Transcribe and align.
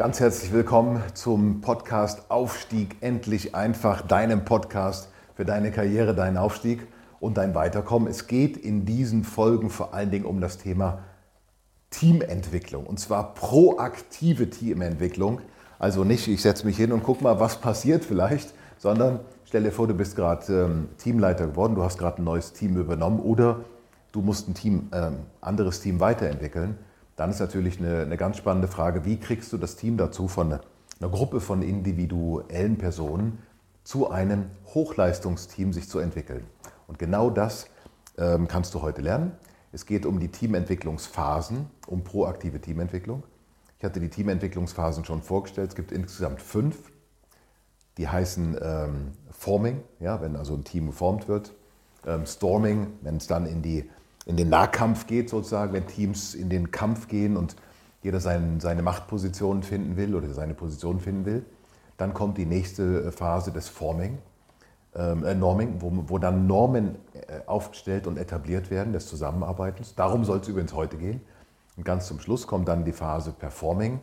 Ganz 0.00 0.18
herzlich 0.18 0.50
willkommen 0.50 1.02
zum 1.12 1.60
Podcast 1.60 2.30
Aufstieg 2.30 2.96
endlich 3.02 3.54
einfach, 3.54 4.00
deinem 4.00 4.46
Podcast 4.46 5.10
für 5.34 5.44
deine 5.44 5.70
Karriere, 5.72 6.14
deinen 6.14 6.38
Aufstieg 6.38 6.86
und 7.20 7.36
dein 7.36 7.54
Weiterkommen. 7.54 8.08
Es 8.08 8.26
geht 8.26 8.56
in 8.56 8.86
diesen 8.86 9.24
Folgen 9.24 9.68
vor 9.68 9.92
allen 9.92 10.10
Dingen 10.10 10.24
um 10.24 10.40
das 10.40 10.56
Thema 10.56 11.00
Teamentwicklung 11.90 12.86
und 12.86 12.98
zwar 12.98 13.34
proaktive 13.34 14.48
Teamentwicklung. 14.48 15.42
Also 15.78 16.02
nicht, 16.02 16.26
ich 16.28 16.40
setze 16.40 16.64
mich 16.64 16.78
hin 16.78 16.92
und 16.92 17.02
gucke 17.02 17.22
mal, 17.22 17.38
was 17.38 17.60
passiert 17.60 18.02
vielleicht, 18.02 18.54
sondern 18.78 19.20
stell 19.44 19.64
dir 19.64 19.70
vor, 19.70 19.86
du 19.86 19.92
bist 19.92 20.16
gerade 20.16 20.64
ähm, 20.64 20.88
Teamleiter 20.96 21.48
geworden, 21.48 21.74
du 21.74 21.82
hast 21.82 21.98
gerade 21.98 22.22
ein 22.22 22.24
neues 22.24 22.54
Team 22.54 22.78
übernommen 22.78 23.20
oder 23.20 23.66
du 24.12 24.22
musst 24.22 24.48
ein 24.48 24.54
Team, 24.54 24.88
ähm, 24.94 25.16
anderes 25.42 25.82
Team 25.82 26.00
weiterentwickeln 26.00 26.78
dann 27.20 27.28
ist 27.28 27.38
natürlich 27.38 27.78
eine, 27.78 28.00
eine 28.00 28.16
ganz 28.16 28.38
spannende 28.38 28.66
Frage, 28.66 29.04
wie 29.04 29.18
kriegst 29.18 29.52
du 29.52 29.58
das 29.58 29.76
Team 29.76 29.98
dazu, 29.98 30.26
von 30.26 30.54
einer, 30.54 31.10
Gruppe 31.10 31.42
von 31.42 31.60
individuellen 31.60 32.78
Personen 32.78 33.40
zu 33.84 34.10
einem 34.10 34.46
Hochleistungsteam 34.72 35.74
sich 35.74 35.86
zu 35.86 35.98
entwickeln. 35.98 36.46
Und 36.86 36.98
genau 36.98 37.28
das 37.28 37.66
ähm, 38.16 38.48
kannst 38.48 38.72
du 38.72 38.80
heute 38.80 39.02
lernen. 39.02 39.32
Es 39.70 39.84
geht 39.84 40.06
um 40.06 40.18
die 40.18 40.28
Teamentwicklungsphasen, 40.28 41.66
um 41.88 42.04
proaktive 42.04 42.58
Teamentwicklung. 42.58 43.22
Ich 43.76 43.84
hatte 43.84 44.00
die 44.00 44.08
Teamentwicklungsphasen 44.08 45.04
schon 45.04 45.20
vorgestellt. 45.20 45.68
Es 45.68 45.76
gibt 45.76 45.92
insgesamt 45.92 46.40
fünf. 46.40 46.90
Die 47.98 48.08
heißen 48.08 48.56
ähm, 48.62 49.12
Forming, 49.30 49.82
ja, 49.98 50.22
wenn 50.22 50.36
also 50.36 50.54
ein 50.54 50.64
Team 50.64 50.86
geformt 50.86 51.28
wird. 51.28 51.52
Ähm, 52.06 52.24
Storming, 52.24 52.94
wenn 53.02 53.18
es 53.18 53.26
dann 53.26 53.44
in 53.44 53.60
die 53.60 53.90
in 54.30 54.36
den 54.36 54.48
Nahkampf 54.48 55.06
geht, 55.06 55.28
sozusagen, 55.28 55.72
wenn 55.72 55.86
Teams 55.86 56.34
in 56.34 56.48
den 56.48 56.70
Kampf 56.70 57.08
gehen 57.08 57.36
und 57.36 57.56
jeder 58.02 58.20
sein, 58.20 58.60
seine 58.60 58.80
Machtposition 58.80 59.62
finden 59.62 59.96
will 59.96 60.14
oder 60.14 60.32
seine 60.32 60.54
Position 60.54 61.00
finden 61.00 61.26
will. 61.26 61.44
Dann 61.96 62.14
kommt 62.14 62.38
die 62.38 62.46
nächste 62.46 63.10
Phase 63.12 63.50
des 63.50 63.68
Forming, 63.68 64.18
ähm, 64.94 65.24
äh, 65.24 65.34
Norming, 65.34 65.80
wo, 65.80 65.92
wo, 66.06 66.18
dann 66.18 66.46
Normen 66.46 66.94
äh, 67.12 67.40
aufgestellt 67.46 68.06
und 68.06 68.18
etabliert 68.18 68.70
werden 68.70 68.92
des 68.92 69.08
Zusammenarbeitens. 69.08 69.96
Darum 69.96 70.24
soll 70.24 70.38
es 70.38 70.48
übrigens 70.48 70.72
heute 70.72 70.96
gehen. 70.96 71.20
Und 71.76 71.84
ganz 71.84 72.06
zum 72.06 72.20
Schluss 72.20 72.46
kommt 72.46 72.68
dann 72.68 72.84
die 72.84 72.92
Phase 72.92 73.32
Performing, 73.32 74.00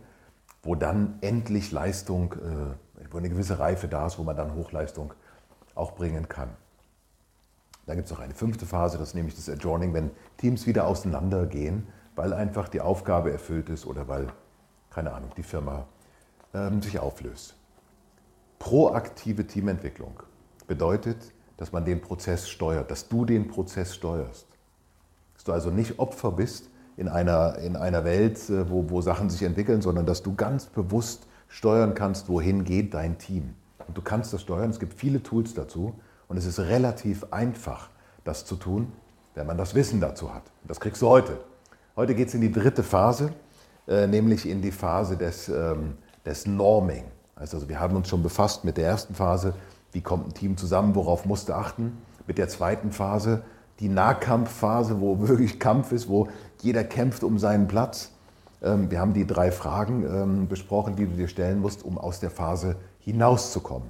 wo 0.61 0.75
dann 0.75 1.17
endlich 1.21 1.71
Leistung, 1.71 2.33
äh, 2.33 3.05
wo 3.11 3.17
eine 3.17 3.29
gewisse 3.29 3.59
Reife 3.59 3.87
da 3.87 4.07
ist, 4.07 4.19
wo 4.19 4.23
man 4.23 4.35
dann 4.35 4.53
Hochleistung 4.55 5.13
auch 5.73 5.93
bringen 5.93 6.27
kann. 6.27 6.49
Dann 7.87 7.95
gibt 7.95 8.07
es 8.07 8.11
noch 8.11 8.19
eine 8.19 8.33
fünfte 8.33 8.65
Phase, 8.65 8.97
das 8.97 9.09
ist 9.09 9.15
nämlich 9.15 9.35
das 9.35 9.49
Adjourning, 9.49 9.93
wenn 9.93 10.11
Teams 10.37 10.67
wieder 10.67 10.85
auseinandergehen, 10.85 11.87
weil 12.15 12.33
einfach 12.33 12.67
die 12.67 12.81
Aufgabe 12.81 13.31
erfüllt 13.31 13.69
ist 13.69 13.85
oder 13.85 14.07
weil, 14.07 14.27
keine 14.91 15.13
Ahnung, 15.13 15.31
die 15.37 15.43
Firma 15.43 15.87
ähm, 16.53 16.81
sich 16.81 16.99
auflöst. 16.99 17.55
Proaktive 18.59 19.47
Teamentwicklung 19.47 20.21
bedeutet, 20.67 21.17
dass 21.55 21.71
man 21.71 21.85
den 21.85 22.01
Prozess 22.01 22.49
steuert, 22.49 22.91
dass 22.91 23.07
du 23.07 23.23
den 23.23 23.47
Prozess 23.47 23.95
steuerst. 23.95 24.47
Dass 25.35 25.43
du 25.45 25.53
also 25.53 25.71
nicht 25.71 25.97
Opfer 25.97 26.33
bist 26.33 26.69
in 26.97 27.07
einer, 27.07 27.57
in 27.59 27.77
einer 27.77 28.03
Welt, 28.03 28.49
äh, 28.49 28.69
wo, 28.69 28.89
wo 28.89 29.01
Sachen 29.01 29.29
sich 29.29 29.43
entwickeln, 29.43 29.81
sondern 29.81 30.05
dass 30.05 30.23
du 30.23 30.35
ganz 30.35 30.65
bewusst 30.65 31.25
steuern 31.47 31.93
kannst, 31.93 32.27
wohin 32.27 32.65
geht 32.65 32.93
dein 32.93 33.17
Team. 33.17 33.53
Und 33.87 33.97
du 33.97 34.01
kannst 34.01 34.33
das 34.33 34.41
steuern, 34.41 34.69
es 34.69 34.79
gibt 34.79 34.93
viele 34.93 35.23
Tools 35.23 35.53
dazu. 35.53 35.93
Und 36.27 36.37
es 36.37 36.45
ist 36.45 36.59
relativ 36.59 37.25
einfach, 37.31 37.89
das 38.23 38.45
zu 38.45 38.55
tun, 38.55 38.91
wenn 39.35 39.47
man 39.47 39.57
das 39.57 39.75
Wissen 39.75 40.01
dazu 40.01 40.33
hat. 40.33 40.43
Das 40.67 40.79
kriegst 40.79 41.01
du 41.01 41.07
heute. 41.07 41.39
Heute 41.95 42.15
geht 42.15 42.27
es 42.27 42.33
in 42.33 42.41
die 42.41 42.51
dritte 42.51 42.83
Phase, 42.83 43.31
äh, 43.87 44.07
nämlich 44.07 44.47
in 44.47 44.61
die 44.61 44.71
Phase 44.71 45.17
des, 45.17 45.47
ähm, 45.49 45.97
des 46.25 46.45
Norming. 46.45 47.05
Also 47.35 47.69
wir 47.69 47.79
haben 47.79 47.95
uns 47.95 48.09
schon 48.09 48.23
befasst 48.23 48.65
mit 48.65 48.77
der 48.77 48.87
ersten 48.87 49.15
Phase, 49.15 49.53
wie 49.91 50.01
kommt 50.01 50.27
ein 50.27 50.33
Team 50.33 50.57
zusammen, 50.57 50.95
worauf 50.95 51.25
musst 51.25 51.49
du 51.49 51.53
achten. 51.53 51.97
Mit 52.25 52.37
der 52.37 52.49
zweiten 52.49 52.91
Phase, 52.91 53.43
die 53.79 53.89
Nahkampfphase, 53.89 54.99
wo 54.99 55.19
wirklich 55.27 55.59
Kampf 55.59 55.91
ist, 55.91 56.09
wo 56.09 56.27
jeder 56.61 56.83
kämpft 56.83 57.23
um 57.23 57.39
seinen 57.39 57.67
Platz. 57.67 58.11
Ähm, 58.61 58.91
wir 58.91 58.99
haben 58.99 59.13
die 59.13 59.25
drei 59.25 59.51
Fragen 59.51 60.03
ähm, 60.03 60.47
besprochen, 60.47 60.95
die 60.95 61.05
du 61.05 61.15
dir 61.15 61.27
stellen 61.27 61.59
musst, 61.59 61.85
um 61.85 61.97
aus 61.97 62.19
der 62.19 62.31
Phase 62.31 62.75
hinauszukommen. 62.99 63.89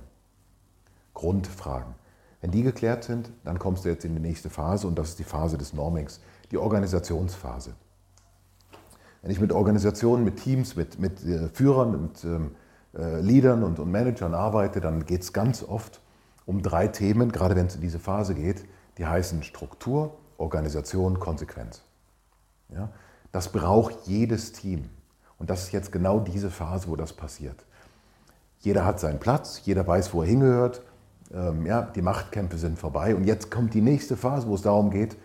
Grundfragen. 1.13 1.95
Wenn 2.41 2.51
die 2.51 2.63
geklärt 2.63 3.03
sind, 3.03 3.31
dann 3.43 3.59
kommst 3.59 3.85
du 3.85 3.89
jetzt 3.89 4.05
in 4.05 4.13
die 4.13 4.21
nächste 4.21 4.49
Phase 4.49 4.87
und 4.87 4.97
das 4.97 5.09
ist 5.09 5.19
die 5.19 5.23
Phase 5.23 5.57
des 5.57 5.73
Normings, 5.73 6.19
die 6.51 6.57
Organisationsphase. 6.57 7.73
Wenn 9.21 9.31
ich 9.31 9.39
mit 9.39 9.51
Organisationen, 9.51 10.23
mit 10.23 10.37
Teams, 10.37 10.75
mit, 10.75 10.99
mit 10.99 11.23
äh, 11.25 11.49
Führern, 11.49 12.01
mit 12.03 12.23
ähm, 12.23 12.51
äh, 12.95 13.19
Leadern 13.19 13.63
und, 13.63 13.79
und 13.79 13.91
Managern 13.91 14.33
arbeite, 14.33 14.79
dann 14.79 15.05
geht 15.05 15.21
es 15.21 15.33
ganz 15.33 15.63
oft 15.63 16.01
um 16.45 16.61
drei 16.61 16.87
Themen, 16.87 17.31
gerade 17.31 17.55
wenn 17.55 17.67
es 17.67 17.75
in 17.75 17.81
diese 17.81 17.99
Phase 17.99 18.35
geht, 18.35 18.63
die 18.97 19.05
heißen 19.05 19.43
Struktur, 19.43 20.17
Organisation, 20.37 21.19
Konsequenz. 21.19 21.81
Ja? 22.69 22.89
Das 23.31 23.51
braucht 23.51 24.07
jedes 24.07 24.53
Team. 24.53 24.89
Und 25.37 25.49
das 25.49 25.63
ist 25.63 25.71
jetzt 25.71 25.91
genau 25.91 26.19
diese 26.19 26.49
Phase, 26.49 26.87
wo 26.87 26.95
das 26.95 27.13
passiert. 27.13 27.65
Jeder 28.59 28.85
hat 28.85 28.99
seinen 28.99 29.19
Platz, 29.19 29.61
jeder 29.65 29.85
weiß, 29.85 30.13
wo 30.13 30.21
er 30.21 30.27
hingehört, 30.27 30.81
ähm, 31.33 31.65
ja, 31.65 31.81
die 31.81 32.01
Machtkämpfe 32.01 32.57
sind 32.57 32.79
vorbei 32.79 33.15
und 33.15 33.23
jetzt 33.23 33.51
kommt 33.51 33.73
die 33.73 33.81
nächste 33.81 34.15
Phase, 34.17 34.47
wo 34.47 34.55
es 34.55 34.61
darum 34.61 34.89
geht, 34.89 35.17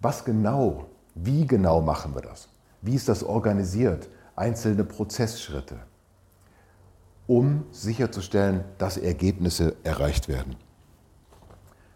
was 0.00 0.24
genau, 0.24 0.86
wie 1.14 1.46
genau 1.46 1.80
machen 1.80 2.14
wir 2.14 2.22
das? 2.22 2.48
Wie 2.80 2.94
ist 2.94 3.08
das 3.08 3.22
organisiert? 3.22 4.08
Einzelne 4.34 4.84
Prozessschritte, 4.84 5.76
um 7.26 7.64
sicherzustellen, 7.70 8.64
dass 8.78 8.96
Ergebnisse 8.96 9.76
erreicht 9.84 10.28
werden. 10.28 10.56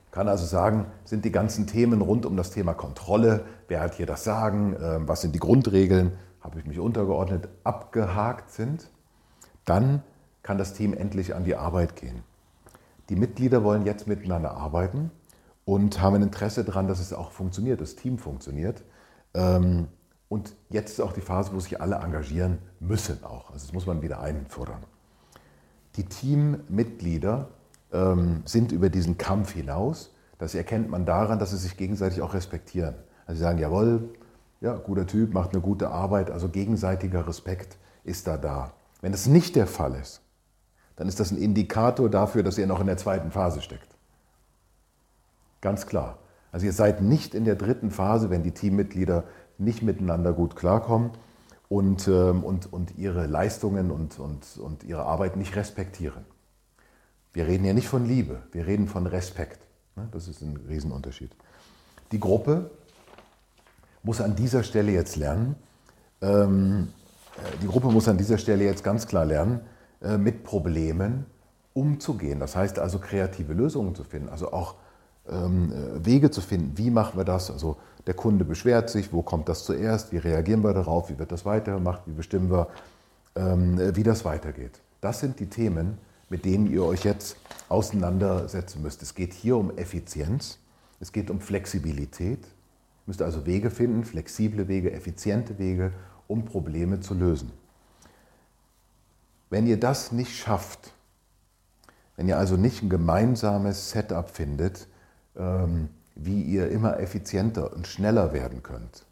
Ich 0.06 0.12
kann 0.12 0.28
also 0.28 0.46
sagen, 0.46 0.86
sind 1.04 1.24
die 1.24 1.32
ganzen 1.32 1.66
Themen 1.66 2.00
rund 2.00 2.24
um 2.24 2.36
das 2.36 2.50
Thema 2.50 2.74
Kontrolle, 2.74 3.44
wer 3.68 3.80
hat 3.80 3.94
hier 3.94 4.06
das 4.06 4.24
Sagen, 4.24 4.76
ähm, 4.80 5.08
was 5.08 5.22
sind 5.22 5.34
die 5.34 5.38
Grundregeln, 5.38 6.12
habe 6.40 6.60
ich 6.60 6.66
mich 6.66 6.78
untergeordnet, 6.78 7.48
abgehakt 7.64 8.50
sind, 8.50 8.88
dann 9.64 10.02
kann 10.42 10.58
das 10.58 10.74
Team 10.74 10.94
endlich 10.94 11.34
an 11.34 11.44
die 11.44 11.56
Arbeit 11.56 11.96
gehen. 11.96 12.22
Die 13.08 13.16
Mitglieder 13.16 13.62
wollen 13.62 13.86
jetzt 13.86 14.06
miteinander 14.06 14.56
arbeiten 14.56 15.10
und 15.64 16.00
haben 16.00 16.16
ein 16.16 16.22
Interesse 16.22 16.64
daran, 16.64 16.88
dass 16.88 17.00
es 17.00 17.12
auch 17.12 17.32
funktioniert, 17.32 17.80
das 17.80 17.96
Team 17.96 18.18
funktioniert. 18.18 18.82
Ähm, 19.34 19.88
und 20.28 20.54
jetzt 20.70 20.92
ist 20.92 21.00
auch 21.00 21.12
die 21.12 21.20
Phase, 21.20 21.52
wo 21.52 21.60
sich 21.60 21.80
alle 21.80 21.96
engagieren 21.96 22.58
müssen 22.80 23.22
auch. 23.24 23.50
Also 23.50 23.66
das 23.66 23.72
muss 23.72 23.86
man 23.86 24.02
wieder 24.02 24.20
einfordern. 24.20 24.82
Die 25.96 26.04
Teammitglieder 26.04 27.48
ähm, 27.92 28.42
sind 28.44 28.72
über 28.72 28.90
diesen 28.90 29.18
Kampf 29.18 29.52
hinaus. 29.52 30.14
Das 30.38 30.54
erkennt 30.54 30.90
man 30.90 31.06
daran, 31.06 31.38
dass 31.38 31.50
sie 31.50 31.56
sich 31.56 31.76
gegenseitig 31.76 32.22
auch 32.22 32.34
respektieren. 32.34 32.96
Also 33.26 33.38
sie 33.38 33.44
sagen, 33.44 33.58
jawohl, 33.58 34.10
ja, 34.60 34.74
guter 34.74 35.06
Typ, 35.06 35.32
macht 35.32 35.52
eine 35.52 35.62
gute 35.62 35.90
Arbeit. 35.90 36.30
Also 36.30 36.48
gegenseitiger 36.48 37.26
Respekt 37.26 37.78
ist 38.04 38.26
da 38.26 38.36
da. 38.36 38.72
Wenn 39.00 39.12
das 39.12 39.26
nicht 39.26 39.56
der 39.56 39.66
Fall 39.66 39.94
ist, 39.94 40.22
dann 40.96 41.08
ist 41.08 41.20
das 41.20 41.30
ein 41.30 41.38
Indikator 41.38 42.08
dafür, 42.08 42.42
dass 42.42 42.58
ihr 42.58 42.66
noch 42.66 42.80
in 42.80 42.86
der 42.86 42.96
zweiten 42.96 43.30
Phase 43.30 43.60
steckt. 43.60 43.94
Ganz 45.60 45.86
klar. 45.86 46.18
Also 46.52 46.66
ihr 46.66 46.72
seid 46.72 47.02
nicht 47.02 47.34
in 47.34 47.44
der 47.44 47.56
dritten 47.56 47.90
Phase, 47.90 48.30
wenn 48.30 48.42
die 48.42 48.52
Teammitglieder 48.52 49.24
nicht 49.58 49.82
miteinander 49.82 50.32
gut 50.32 50.56
klarkommen 50.56 51.10
und, 51.68 52.08
ähm, 52.08 52.44
und, 52.44 52.72
und 52.72 52.96
ihre 52.96 53.26
Leistungen 53.26 53.90
und, 53.90 54.18
und, 54.18 54.56
und 54.58 54.84
ihre 54.84 55.04
Arbeit 55.04 55.36
nicht 55.36 55.56
respektieren. 55.56 56.24
Wir 57.32 57.46
reden 57.46 57.64
hier 57.64 57.74
nicht 57.74 57.88
von 57.88 58.06
Liebe, 58.06 58.42
wir 58.52 58.66
reden 58.66 58.88
von 58.88 59.06
Respekt. 59.06 59.60
Ne? 59.96 60.08
Das 60.12 60.28
ist 60.28 60.40
ein 60.40 60.56
Riesenunterschied. 60.68 61.30
Die 62.12 62.20
Gruppe 62.20 62.70
muss 64.02 64.20
an 64.20 64.36
dieser 64.36 64.62
Stelle 64.62 64.92
jetzt 64.92 65.16
lernen, 65.16 65.56
ähm, 66.22 66.88
äh, 67.36 67.58
die 67.60 67.66
Gruppe 67.66 67.88
muss 67.88 68.08
an 68.08 68.16
dieser 68.16 68.38
Stelle 68.38 68.64
jetzt 68.64 68.84
ganz 68.84 69.06
klar 69.06 69.26
lernen, 69.26 69.60
mit 70.00 70.44
Problemen 70.44 71.26
umzugehen. 71.76 72.40
Das 72.40 72.56
heißt 72.56 72.78
also 72.78 72.98
kreative 72.98 73.52
Lösungen 73.52 73.94
zu 73.94 74.04
finden. 74.04 74.28
Also 74.28 74.52
auch 74.52 74.76
ähm, 75.28 75.72
äh, 75.72 76.04
Wege 76.04 76.30
zu 76.30 76.40
finden. 76.40 76.76
Wie 76.76 76.90
machen 76.90 77.18
wir 77.18 77.24
das? 77.24 77.50
Also 77.50 77.76
der 78.06 78.14
Kunde 78.14 78.44
beschwert 78.44 78.90
sich, 78.90 79.12
wo 79.12 79.22
kommt 79.22 79.48
das 79.48 79.64
zuerst? 79.64 80.12
Wie 80.12 80.18
reagieren 80.18 80.62
wir 80.62 80.72
darauf? 80.72 81.10
Wie 81.10 81.18
wird 81.18 81.32
das 81.32 81.44
weitergemacht? 81.44 82.02
Wie 82.06 82.12
bestimmen 82.12 82.50
wir, 82.50 82.68
ähm, 83.34 83.96
wie 83.96 84.02
das 84.02 84.24
weitergeht? 84.24 84.80
Das 85.00 85.20
sind 85.20 85.38
die 85.40 85.46
Themen, 85.46 85.98
mit 86.30 86.44
denen 86.44 86.66
ihr 86.66 86.84
euch 86.84 87.04
jetzt 87.04 87.36
auseinandersetzen 87.68 88.82
müsst. 88.82 89.02
Es 89.02 89.14
geht 89.14 89.34
hier 89.34 89.56
um 89.56 89.76
Effizienz, 89.76 90.58
es 91.00 91.12
geht 91.12 91.30
um 91.30 91.40
Flexibilität. 91.40 92.40
Ihr 92.40 93.06
müsst 93.06 93.22
also 93.22 93.44
Wege 93.44 93.70
finden, 93.70 94.04
flexible 94.04 94.68
Wege, 94.68 94.92
effiziente 94.92 95.58
Wege, 95.58 95.92
um 96.26 96.44
Probleme 96.44 97.00
zu 97.00 97.14
lösen. 97.14 97.50
Wenn 99.50 99.66
ihr 99.66 99.78
das 99.78 100.12
nicht 100.12 100.36
schafft, 100.36 100.92
wenn 102.16 102.28
ihr 102.28 102.38
also 102.38 102.56
nicht 102.56 102.82
ein 102.82 102.88
gemeinsames 102.88 103.90
Setup 103.90 104.28
findet, 104.28 104.88
ähm, 105.36 105.90
wie 106.14 106.42
ihr 106.42 106.70
immer 106.70 106.98
effizienter 106.98 107.72
und 107.72 107.86
schneller 107.86 108.32
werden 108.32 108.62
könnt, 108.62 109.04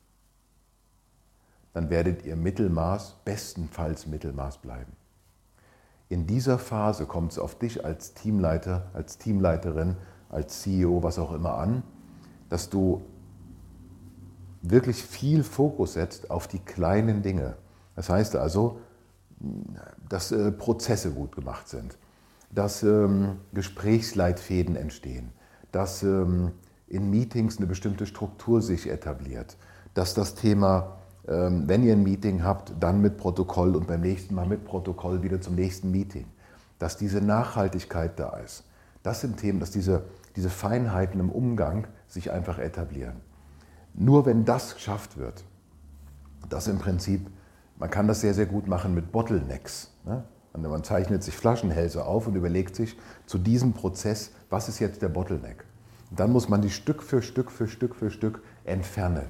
dann 1.74 1.90
werdet 1.90 2.24
ihr 2.24 2.36
Mittelmaß, 2.36 3.16
bestenfalls 3.24 4.06
Mittelmaß 4.06 4.58
bleiben. 4.58 4.92
In 6.08 6.26
dieser 6.26 6.58
Phase 6.58 7.06
kommt 7.06 7.32
es 7.32 7.38
auf 7.38 7.58
dich 7.58 7.84
als 7.84 8.14
Teamleiter, 8.14 8.90
als 8.94 9.18
Teamleiterin, 9.18 9.96
als 10.30 10.62
CEO, 10.62 11.02
was 11.02 11.18
auch 11.18 11.32
immer 11.32 11.54
an, 11.58 11.82
dass 12.48 12.70
du 12.70 13.02
wirklich 14.62 15.02
viel 15.02 15.44
Fokus 15.44 15.94
setzt 15.94 16.30
auf 16.30 16.48
die 16.48 16.58
kleinen 16.58 17.22
Dinge. 17.22 17.56
Das 17.96 18.08
heißt 18.08 18.36
also, 18.36 18.80
dass 20.08 20.32
äh, 20.32 20.52
Prozesse 20.52 21.10
gut 21.10 21.34
gemacht 21.34 21.68
sind, 21.68 21.98
dass 22.50 22.82
ähm, 22.82 23.36
Gesprächsleitfäden 23.52 24.76
entstehen, 24.76 25.32
dass 25.72 26.02
ähm, 26.02 26.52
in 26.86 27.10
Meetings 27.10 27.58
eine 27.58 27.66
bestimmte 27.66 28.06
Struktur 28.06 28.62
sich 28.62 28.88
etabliert, 28.88 29.56
dass 29.94 30.14
das 30.14 30.34
Thema, 30.34 30.98
ähm, 31.26 31.64
wenn 31.66 31.82
ihr 31.82 31.94
ein 31.94 32.02
Meeting 32.02 32.44
habt, 32.44 32.72
dann 32.78 33.00
mit 33.00 33.16
Protokoll 33.16 33.74
und 33.74 33.86
beim 33.86 34.00
nächsten 34.02 34.34
Mal 34.34 34.46
mit 34.46 34.64
Protokoll 34.64 35.22
wieder 35.22 35.40
zum 35.40 35.54
nächsten 35.54 35.90
Meeting, 35.90 36.26
dass 36.78 36.96
diese 36.96 37.20
Nachhaltigkeit 37.20 38.18
da 38.18 38.36
ist. 38.38 38.64
Das 39.02 39.20
sind 39.20 39.38
Themen, 39.38 39.60
dass 39.60 39.70
diese, 39.70 40.04
diese 40.36 40.50
Feinheiten 40.50 41.20
im 41.20 41.30
Umgang 41.30 41.86
sich 42.08 42.30
einfach 42.30 42.58
etablieren. 42.58 43.16
Nur 43.94 44.26
wenn 44.26 44.44
das 44.44 44.74
geschafft 44.74 45.16
wird, 45.16 45.44
das 46.48 46.68
im 46.68 46.78
Prinzip, 46.78 47.28
man 47.78 47.90
kann 47.90 48.06
das 48.06 48.20
sehr, 48.20 48.34
sehr 48.34 48.46
gut 48.46 48.66
machen 48.66 48.94
mit 48.94 49.12
Bottlenecks. 49.12 49.92
Ne? 50.04 50.24
Man 50.56 50.84
zeichnet 50.84 51.22
sich 51.22 51.36
Flaschenhälse 51.36 52.04
auf 52.04 52.28
und 52.28 52.36
überlegt 52.36 52.76
sich 52.76 52.96
zu 53.26 53.38
diesem 53.38 53.72
Prozess, 53.72 54.30
was 54.50 54.68
ist 54.68 54.78
jetzt 54.78 55.02
der 55.02 55.08
Bottleneck? 55.08 55.64
Und 56.10 56.20
dann 56.20 56.30
muss 56.30 56.48
man 56.48 56.62
die 56.62 56.70
Stück 56.70 57.02
für 57.02 57.22
Stück 57.22 57.50
für 57.50 57.66
Stück 57.66 57.96
für 57.96 58.10
Stück 58.10 58.42
entfernen, 58.64 59.26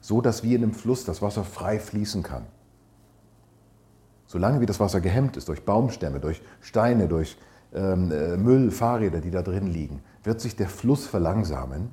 so 0.00 0.20
dass 0.20 0.44
wie 0.44 0.54
in 0.54 0.62
einem 0.62 0.72
Fluss 0.72 1.04
das 1.04 1.22
Wasser 1.22 1.42
frei 1.42 1.80
fließen 1.80 2.22
kann. 2.22 2.46
Solange 4.26 4.60
wie 4.60 4.66
das 4.66 4.78
Wasser 4.78 5.00
gehemmt 5.00 5.36
ist 5.36 5.48
durch 5.48 5.64
Baumstämme, 5.64 6.20
durch 6.20 6.40
Steine, 6.60 7.08
durch 7.08 7.36
ähm, 7.74 8.12
äh, 8.12 8.36
Müll, 8.36 8.70
Fahrräder, 8.70 9.20
die 9.20 9.32
da 9.32 9.42
drin 9.42 9.66
liegen, 9.66 10.04
wird 10.22 10.40
sich 10.40 10.54
der 10.54 10.68
Fluss 10.68 11.06
verlangsamen 11.06 11.90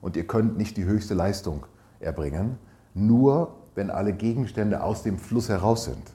und 0.00 0.16
ihr 0.16 0.26
könnt 0.26 0.58
nicht 0.58 0.76
die 0.76 0.84
höchste 0.84 1.14
Leistung 1.14 1.66
erbringen, 2.00 2.58
nur 2.92 3.54
wenn 3.74 3.90
alle 3.90 4.12
Gegenstände 4.12 4.82
aus 4.82 5.02
dem 5.02 5.18
Fluss 5.18 5.48
heraus 5.48 5.84
sind 5.84 6.12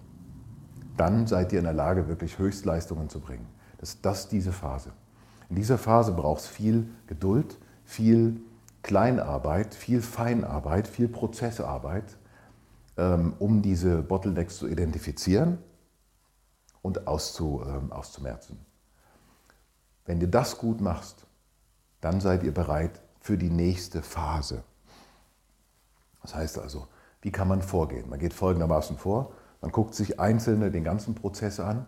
dann 0.98 1.28
seid 1.28 1.52
ihr 1.52 1.60
in 1.60 1.66
der 1.66 1.74
Lage, 1.74 2.07
wirklich 2.07 2.38
Höchstleistungen 2.40 3.10
zu 3.10 3.19
bringen. 3.19 3.48
Das 3.78 3.90
ist 3.90 4.06
das 4.06 4.28
diese 4.28 4.52
Phase. 4.52 4.94
In 5.50 5.56
dieser 5.56 5.78
Phase 5.78 6.12
braucht 6.12 6.42
es 6.42 6.48
viel 6.48 6.90
Geduld, 7.07 7.57
viel 7.84 8.42
Kleinarbeit, 8.81 9.75
viel 9.75 10.02
Feinarbeit, 10.02 10.88
viel 10.88 11.07
Prozessarbeit, 11.07 12.18
ähm, 12.98 13.34
um 13.40 13.62
diese 13.62 14.02
Bottlenecks 14.02 14.57
zu 14.57 14.68
identifizieren 14.68 15.57
und 16.81 17.07
auszu, 17.07 17.63
ähm, 17.68 17.92
auszumerzen. 17.92 18.60
Wenn 20.06 20.22
ihr 20.22 20.28
das 20.30 20.57
gut 20.57 20.81
machst, 20.81 21.25
dann 22.00 22.22
seid 22.22 22.44
ihr 22.44 22.54
bereit 22.54 23.02
für 23.19 23.38
die 23.38 23.50
nächste 23.50 24.02
Phase. 24.02 24.63
Das 26.22 26.36
heißt 26.36 26.60
also, 26.60 26.88
wie 27.25 27.31
kann 27.31 27.48
man 27.48 27.63
vorgehen? 27.63 28.07
Man 28.07 28.19
geht 28.19 28.36
folgendermaßen 28.36 28.98
vor. 28.98 29.31
Man 29.60 29.72
guckt 29.72 29.95
sich 29.95 30.19
einzelne 30.19 30.69
den 30.69 30.83
ganzen 30.83 31.16
Prozess 31.16 31.60
an, 31.60 31.88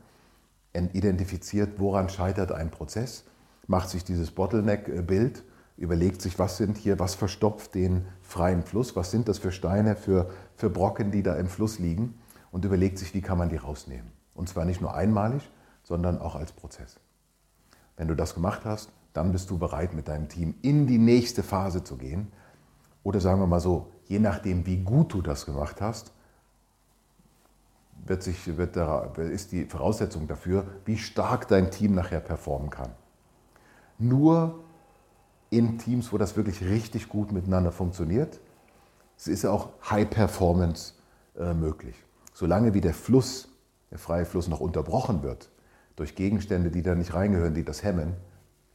identifiziert, 0.73 1.79
woran 1.79 2.09
scheitert 2.09 2.51
ein 2.51 2.71
Prozess, 2.71 3.23
macht 3.67 3.89
sich 3.89 4.03
dieses 4.03 4.31
Bottleneck-Bild, 4.31 5.43
überlegt 5.77 6.23
sich, 6.23 6.39
was 6.39 6.57
sind 6.57 6.75
hier, 6.75 6.97
was 6.97 7.13
verstopft 7.13 7.75
den 7.75 8.07
freien 8.23 8.63
Fluss, 8.63 8.95
was 8.95 9.11
sind 9.11 9.27
das 9.27 9.37
für 9.37 9.51
Steine, 9.51 9.95
für, 9.95 10.31
für 10.55 10.71
Brocken, 10.71 11.11
die 11.11 11.21
da 11.21 11.35
im 11.35 11.49
Fluss 11.49 11.77
liegen 11.77 12.15
und 12.49 12.65
überlegt 12.65 12.97
sich, 12.97 13.13
wie 13.13 13.21
kann 13.21 13.37
man 13.37 13.49
die 13.49 13.57
rausnehmen. 13.57 14.11
Und 14.33 14.49
zwar 14.49 14.65
nicht 14.65 14.81
nur 14.81 14.95
einmalig, 14.95 15.51
sondern 15.83 16.19
auch 16.19 16.35
als 16.35 16.51
Prozess. 16.51 16.99
Wenn 17.95 18.07
du 18.07 18.15
das 18.15 18.33
gemacht 18.33 18.65
hast, 18.65 18.91
dann 19.13 19.31
bist 19.31 19.51
du 19.51 19.59
bereit, 19.59 19.93
mit 19.93 20.07
deinem 20.07 20.29
Team 20.29 20.55
in 20.63 20.87
die 20.87 20.97
nächste 20.97 21.43
Phase 21.43 21.83
zu 21.83 21.95
gehen. 21.97 22.31
Oder 23.03 23.21
sagen 23.21 23.39
wir 23.39 23.47
mal 23.47 23.59
so, 23.59 23.91
je 24.07 24.19
nachdem, 24.19 24.65
wie 24.65 24.77
gut 24.77 25.13
du 25.13 25.21
das 25.21 25.45
gemacht 25.45 25.81
hast, 25.81 26.11
wird 28.05 28.23
sich, 28.23 28.57
wird 28.57 28.75
da, 28.75 29.05
ist 29.15 29.51
die 29.51 29.65
Voraussetzung 29.65 30.27
dafür, 30.27 30.65
wie 30.85 30.97
stark 30.97 31.47
dein 31.47 31.71
Team 31.71 31.93
nachher 31.93 32.19
performen 32.19 32.69
kann. 32.69 32.91
Nur 33.97 34.63
in 35.49 35.77
Teams, 35.77 36.11
wo 36.13 36.17
das 36.17 36.35
wirklich 36.35 36.61
richtig 36.61 37.09
gut 37.09 37.31
miteinander 37.31 37.71
funktioniert, 37.71 38.39
ist 39.25 39.45
auch 39.45 39.69
High 39.89 40.09
Performance 40.09 40.93
äh, 41.37 41.53
möglich. 41.53 41.95
Solange 42.33 42.73
wie 42.73 42.81
der 42.81 42.93
Fluss, 42.93 43.49
der 43.89 43.97
freie 43.97 44.25
Fluss 44.25 44.47
noch 44.47 44.59
unterbrochen 44.59 45.23
wird 45.23 45.49
durch 45.95 46.15
Gegenstände, 46.15 46.69
die 46.69 46.83
da 46.83 46.93
nicht 46.93 47.13
reingehören, 47.13 47.55
die 47.55 47.65
das 47.65 47.83
hemmen, 47.83 48.15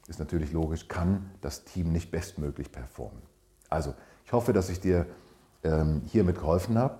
ist 0.08 0.19
natürlich 0.19 0.52
logisch, 0.52 0.88
kann 0.88 1.31
das 1.40 1.64
Team 1.64 1.93
nicht 1.93 2.11
bestmöglich 2.11 2.73
performen. 2.73 3.23
Also, 3.69 3.94
ich 4.26 4.32
hoffe, 4.32 4.52
dass 4.52 4.69
ich 4.69 4.81
dir 4.81 5.06
ähm, 5.64 6.03
hiermit 6.06 6.38
geholfen 6.38 6.79
habe. 6.79 6.94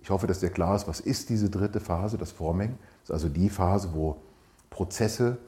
Ich 0.00 0.10
hoffe, 0.10 0.26
dass 0.26 0.40
dir 0.40 0.50
klar 0.50 0.74
ist, 0.74 0.88
was 0.88 1.00
ist 1.00 1.28
diese 1.28 1.48
dritte 1.48 1.80
Phase, 1.80 2.18
das 2.18 2.32
Forming. 2.32 2.78
Das 3.00 3.10
ist 3.10 3.14
also 3.14 3.28
die 3.28 3.48
Phase, 3.48 3.90
wo 3.92 4.16
Prozesse 4.70 5.38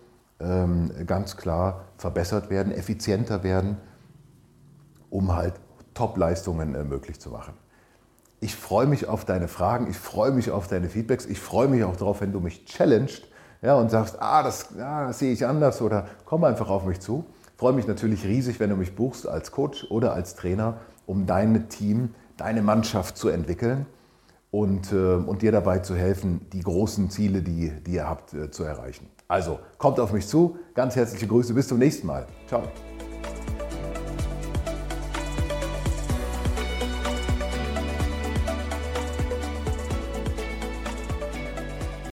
ähm, 0.41 0.93
ganz 1.07 1.37
klar 1.37 1.85
verbessert 1.97 2.51
werden, 2.51 2.73
effizienter 2.73 3.43
werden, 3.43 3.77
um 5.11 5.35
halt 5.35 5.55
Top-Leistungen 5.95 6.75
äh, 6.75 6.85
möglich 6.85 7.21
zu 7.21 7.31
machen. 7.31 7.55
Ich 8.41 8.57
freue 8.57 8.87
mich 8.87 9.09
auf 9.09 9.25
deine 9.25 9.49
Fragen, 9.49 9.89
ich 9.89 9.97
freue 9.97 10.33
mich 10.33 10.51
auf 10.51 10.69
deine 10.69 10.89
Feedbacks, 10.89 11.25
ich 11.25 11.41
freue 11.41 11.69
mich 11.69 11.83
auch 11.85 11.97
darauf, 11.97 12.21
wenn 12.21 12.33
du 12.33 12.41
mich 12.41 12.65
challenged 12.67 13.27
ja, 13.63 13.75
und 13.77 13.91
sagst, 13.91 14.21
ah, 14.21 14.43
das, 14.43 14.69
ja, 14.77 15.07
das 15.07 15.19
sehe 15.19 15.33
ich 15.33 15.47
anders 15.47 15.81
oder 15.81 16.07
komm 16.27 16.45
einfach 16.45 16.69
auf 16.69 16.85
mich 16.85 17.01
zu. 17.01 17.25
Ich 17.47 17.59
freue 17.59 17.73
mich 17.73 17.87
natürlich 17.87 18.25
riesig, 18.25 18.61
wenn 18.61 18.69
du 18.69 18.77
mich 18.77 18.95
buchst 18.95 19.27
als 19.27 19.51
Coach 19.53 19.87
oder 19.91 20.13
als 20.13 20.35
Trainer, 20.35 20.79
um 21.07 21.25
dein 21.25 21.69
Team, 21.71 22.15
deine 22.37 22.63
Mannschaft 22.63 23.17
zu 23.17 23.29
entwickeln 23.29 23.87
und, 24.51 24.93
äh, 24.93 25.15
und 25.15 25.43
dir 25.43 25.53
dabei 25.53 25.81
zu 25.81 25.97
helfen, 25.97 26.47
die 26.53 26.61
großen 26.61 27.11
Ziele, 27.11 27.43
die, 27.43 27.73
die 27.87 27.95
ihr 27.95 28.09
habt, 28.09 28.35
äh, 28.35 28.51
zu 28.51 28.65
erreichen. 28.65 29.09
Also 29.27 29.59
kommt 29.79 29.99
auf 29.99 30.13
mich 30.13 30.27
zu. 30.27 30.59
Ganz 30.75 30.97
herzliche 30.97 31.27
Grüße. 31.27 31.55
Bis 31.55 31.69
zum 31.69 31.79
nächsten 31.79 32.07
Mal. 32.07 32.27
Ciao. 32.47 32.63